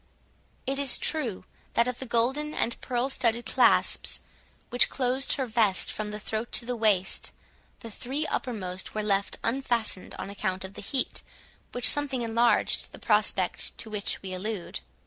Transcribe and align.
It 0.65 0.79
is 0.79 0.97
true, 0.97 1.45
that 1.75 1.87
of 1.87 1.99
the 1.99 2.07
golden 2.07 2.55
and 2.55 2.81
pearl 2.81 3.07
studded 3.11 3.45
clasps, 3.45 4.19
which 4.71 4.89
closed 4.89 5.33
her 5.33 5.45
vest 5.45 5.91
from 5.91 6.09
the 6.09 6.19
throat 6.19 6.51
to 6.53 6.65
the 6.65 6.75
waist, 6.75 7.29
the 7.81 7.91
three 7.91 8.25
uppermost 8.25 8.95
were 8.95 9.03
left 9.03 9.37
unfastened 9.43 10.15
on 10.17 10.31
account 10.31 10.65
of 10.65 10.73
the 10.73 10.81
heat, 10.81 11.21
which 11.71 11.87
somewhat 11.87 12.13
enlarged 12.19 12.91
the 12.93 12.97
prospect 12.97 13.77
to 13.77 13.91
which 13.91 14.23
we 14.23 14.33
allude. 14.33 14.79